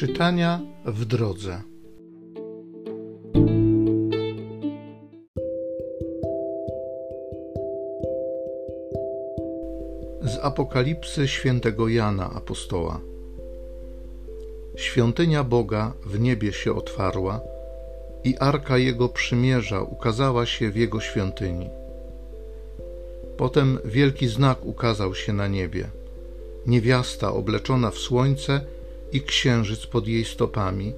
Czytania 0.00 0.60
w 0.84 1.04
drodze. 1.04 1.62
Z 10.22 10.38
Apokalipsy 10.42 11.28
świętego 11.28 11.88
Jana 11.88 12.30
apostoła. 12.30 13.00
Świątynia 14.76 15.44
Boga 15.44 15.92
w 16.06 16.20
niebie 16.20 16.52
się 16.52 16.72
otwarła 16.72 17.40
i 18.24 18.38
arka 18.38 18.78
jego 18.78 19.08
przymierza 19.08 19.82
ukazała 19.82 20.46
się 20.46 20.70
w 20.70 20.76
jego 20.76 21.00
świątyni. 21.00 21.70
Potem 23.36 23.78
wielki 23.84 24.28
znak 24.28 24.66
ukazał 24.66 25.14
się 25.14 25.32
na 25.32 25.48
niebie. 25.48 25.90
Niewiasta 26.66 27.32
obleczona 27.32 27.90
w 27.90 27.98
słońce 27.98 28.60
i 29.12 29.20
księżyc 29.20 29.86
pod 29.86 30.08
jej 30.08 30.24
stopami, 30.24 30.92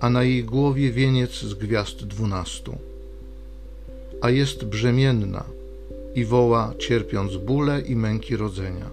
a 0.00 0.10
na 0.10 0.22
jej 0.22 0.44
głowie 0.44 0.90
wieniec 0.90 1.32
z 1.32 1.54
gwiazd 1.54 2.04
dwunastu. 2.04 2.78
A 4.20 4.30
jest 4.30 4.64
brzemienna 4.64 5.44
i 6.14 6.24
woła, 6.24 6.74
cierpiąc 6.78 7.36
bóle 7.36 7.80
i 7.80 7.96
męki 7.96 8.36
rodzenia. 8.36 8.86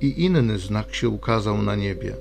I 0.00 0.24
inny 0.24 0.58
znak 0.58 0.94
się 0.94 1.08
ukazał 1.08 1.62
na 1.62 1.76
niebie. 1.76 2.14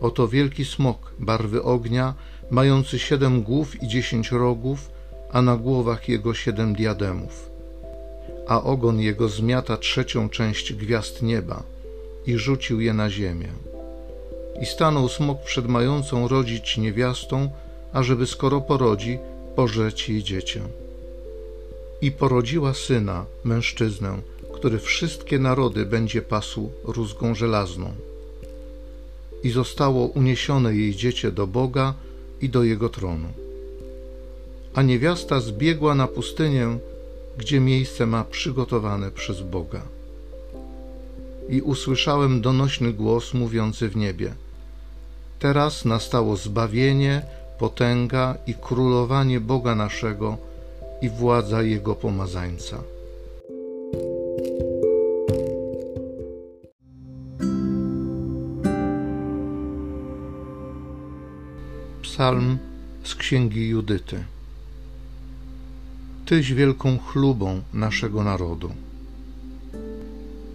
Oto 0.00 0.28
wielki 0.28 0.64
smok 0.64 1.12
barwy 1.18 1.62
ognia, 1.62 2.14
mający 2.50 2.98
siedem 2.98 3.42
głów 3.42 3.82
i 3.82 3.88
dziesięć 3.88 4.30
rogów, 4.30 4.90
a 5.32 5.42
na 5.42 5.56
głowach 5.56 6.08
jego 6.08 6.34
siedem 6.34 6.74
diademów. 6.74 7.50
A 8.48 8.62
ogon 8.62 9.00
jego 9.00 9.28
zmiata 9.28 9.76
trzecią 9.76 10.28
część 10.28 10.72
gwiazd 10.72 11.22
nieba 11.22 11.62
i 12.28 12.38
rzucił 12.38 12.80
je 12.80 12.92
na 12.92 13.10
ziemię. 13.10 13.52
I 14.62 14.66
stanął 14.66 15.08
smok 15.08 15.42
przed 15.42 15.66
mającą 15.66 16.28
rodzić 16.28 16.78
niewiastą, 16.78 17.50
ażeby 17.92 18.26
skoro 18.26 18.60
porodzi, 18.60 19.18
pożreć 19.56 20.08
jej 20.08 20.22
dziecię. 20.22 20.60
I 22.02 22.12
porodziła 22.12 22.74
syna, 22.74 23.24
mężczyznę, 23.44 24.18
który 24.54 24.78
wszystkie 24.78 25.38
narody 25.38 25.86
będzie 25.86 26.22
pasł 26.22 26.70
rózgą 26.84 27.34
żelazną. 27.34 27.92
I 29.42 29.50
zostało 29.50 30.06
uniesione 30.06 30.74
jej 30.74 30.94
dziecię 30.94 31.32
do 31.32 31.46
Boga 31.46 31.94
i 32.40 32.48
do 32.48 32.64
jego 32.64 32.88
tronu. 32.88 33.28
A 34.74 34.82
niewiasta 34.82 35.40
zbiegła 35.40 35.94
na 35.94 36.06
pustynię, 36.06 36.78
gdzie 37.38 37.60
miejsce 37.60 38.06
ma 38.06 38.24
przygotowane 38.24 39.10
przez 39.10 39.40
Boga 39.40 39.97
i 41.48 41.62
usłyszałem 41.62 42.40
donośny 42.40 42.92
głos 42.92 43.34
mówiący 43.34 43.88
w 43.88 43.96
niebie: 43.96 44.34
Teraz 45.38 45.84
nastało 45.84 46.36
zbawienie, 46.36 47.22
potęga 47.58 48.36
i 48.46 48.54
królowanie 48.54 49.40
Boga 49.40 49.74
naszego 49.74 50.38
i 51.02 51.08
władza 51.10 51.62
Jego 51.62 51.94
pomazańca. 51.94 52.78
Psalm 62.02 62.58
z 63.04 63.14
księgi 63.14 63.68
Judyty. 63.68 64.24
Tyś 66.26 66.52
wielką 66.52 66.98
chlubą 66.98 67.62
naszego 67.74 68.24
narodu. 68.24 68.87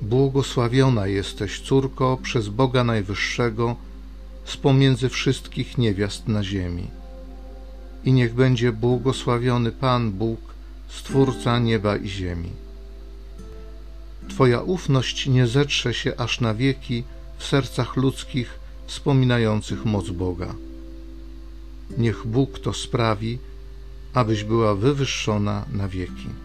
Błogosławiona 0.04 1.08
jesteś, 1.08 1.62
córko, 1.62 2.18
przez 2.24 2.50
Boga 2.50 2.84
Najwyższego, 2.84 3.76
z 4.46 4.58
pomiędzy 4.58 5.10
wszystkich 5.10 5.78
niewiast 5.78 6.28
na 6.28 6.44
ziemi. 6.44 6.88
I 8.06 8.14
niech 8.14 8.34
będzie 8.34 8.72
błogosławiony 8.72 9.72
Pan 9.72 10.12
Bóg, 10.12 10.40
Stwórca 10.88 11.60
nieba 11.60 11.98
i 11.98 12.08
ziemi. 12.08 12.50
Twoja 14.30 14.62
ufność 14.62 15.28
nie 15.28 15.48
zetrze 15.48 15.94
się 15.94 16.18
aż 16.18 16.42
na 16.42 16.54
wieki 16.54 17.04
w 17.38 17.44
sercach 17.44 17.96
ludzkich 17.96 18.60
wspominających 18.88 19.86
moc 19.86 20.10
Boga. 20.10 20.56
Niech 21.98 22.28
Bóg 22.28 22.60
to 22.60 22.74
sprawi, 22.74 23.40
abyś 24.14 24.44
była 24.44 24.76
wywyższona 24.76 25.66
na 25.72 25.88
wieki. 25.88 26.43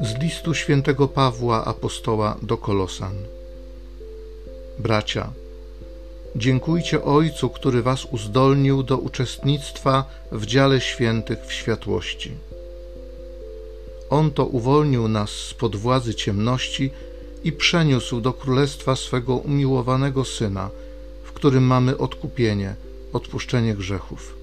Z 0.00 0.18
listu 0.18 0.54
świętego 0.54 1.08
Pawła 1.08 1.64
apostoła 1.64 2.36
do 2.42 2.56
Kolosan. 2.56 3.14
Bracia, 4.78 5.32
dziękujcie 6.36 7.04
Ojcu, 7.04 7.50
który 7.50 7.82
was 7.82 8.04
uzdolnił 8.04 8.82
do 8.82 8.98
uczestnictwa 8.98 10.04
w 10.32 10.46
dziale 10.46 10.80
świętych 10.80 11.38
w 11.46 11.52
światłości. 11.52 12.30
On 14.10 14.30
to 14.30 14.46
uwolnił 14.46 15.08
nas 15.08 15.30
spod 15.30 15.76
władzy 15.76 16.14
ciemności 16.14 16.90
i 17.44 17.52
przeniósł 17.52 18.20
do 18.20 18.32
królestwa 18.32 18.96
swego 18.96 19.36
umiłowanego 19.36 20.24
Syna, 20.24 20.70
w 21.24 21.32
którym 21.32 21.64
mamy 21.64 21.98
odkupienie, 21.98 22.74
odpuszczenie 23.12 23.74
grzechów. 23.74 24.34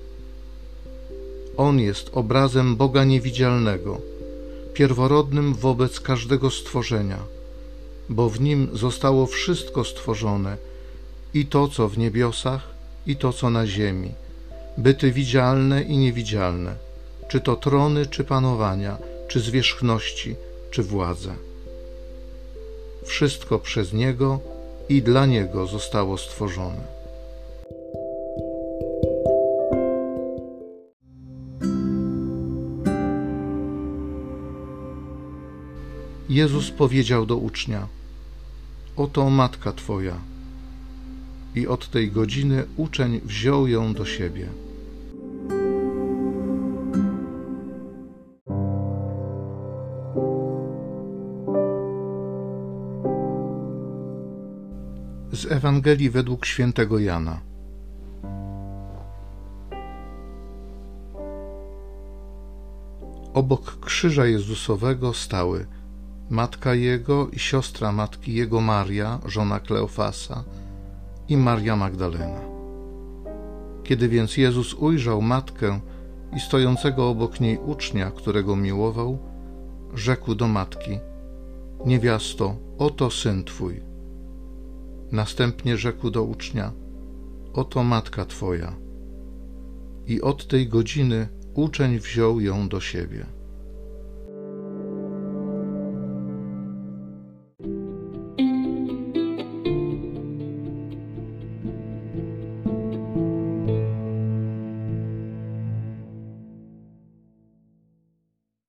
On 1.57 1.79
jest 1.79 2.09
obrazem 2.13 2.75
Boga 2.75 3.03
niewidzialnego– 3.03 4.01
pierworodnym 4.74 5.54
wobec 5.54 6.00
każdego 6.00 6.50
stworzenia, 6.50 7.20
bo 8.09 8.30
w 8.30 8.42
nim 8.42 8.70
zostało 8.74 9.26
wszystko 9.26 9.84
stworzone, 9.84 10.58
i 11.34 11.46
to, 11.46 11.68
co 11.68 11.90
w 11.90 11.98
niebiosach, 11.98 12.68
i 13.08 13.16
to, 13.16 13.34
co 13.34 13.50
na 13.50 13.68
ziemi, 13.68 14.12
byty 14.78 15.12
widzialne 15.12 15.82
i 15.82 15.98
niewidzialne, 15.98 16.76
czy 17.30 17.40
to 17.40 17.56
trony, 17.56 18.06
czy 18.06 18.24
panowania, 18.24 18.98
czy 19.28 19.40
zwierzchności, 19.40 20.36
czy 20.72 20.84
władze. 20.84 21.34
Wszystko 23.06 23.59
przez 23.59 23.94
Niego 23.94 24.40
i 24.90 25.02
dla 25.02 25.26
Niego 25.26 25.68
zostało 25.68 26.18
stworzone. 26.18 27.00
Jezus 36.30 36.72
powiedział 36.72 37.26
do 37.26 37.38
ucznia: 37.38 37.88
Oto 38.96 39.30
matka 39.30 39.74
twoja. 39.74 40.16
I 41.56 41.68
od 41.68 41.90
tej 41.90 42.12
godziny 42.12 42.64
uczeń 42.78 43.22
wziął 43.24 43.68
ją 43.68 43.94
do 43.94 44.06
siebie. 44.06 44.48
Z 55.32 55.52
Ewangelii 55.52 56.09
według 56.09 56.46
świętego 56.46 57.00
Jana. 57.00 57.42
Obok 63.34 63.80
krzyża 63.80 64.26
Jezusowego 64.26 65.14
stały 65.14 65.66
matka 66.31 66.74
jego 66.74 67.28
i 67.28 67.40
siostra 67.40 67.92
matki 67.92 68.34
jego 68.34 68.62
Maria, 68.62 69.19
żona 69.25 69.59
Kleofasa 69.59 70.44
i 71.28 71.38
Maria 71.38 71.75
Magdalena. 71.75 72.42
Kiedy 73.84 74.09
więc 74.09 74.38
Jezus 74.38 74.73
ujrzał 74.73 75.22
matkę 75.22 75.79
i 76.35 76.40
stojącego 76.40 77.09
obok 77.09 77.40
niej 77.40 77.58
ucznia, 77.66 78.11
którego 78.11 78.55
miłował, 78.55 79.17
rzekł 79.94 80.35
do 80.35 80.47
matki: 80.47 81.00
Niewiasto, 81.85 82.55
oto 82.78 83.09
syn 83.09 83.44
twój. 83.44 83.82
Następnie 85.11 85.78
rzekł 85.78 86.09
do 86.09 86.23
ucznia: 86.23 86.72
Oto 87.53 87.84
matka 87.84 88.26
twoja. 88.26 88.76
I 90.08 90.22
od 90.22 90.47
tej 90.47 90.67
godziny 90.67 91.28
uczeń 91.53 92.00
wziął 92.00 92.40
ją 92.40 92.70
do 92.70 92.79
siebie. 92.82 93.41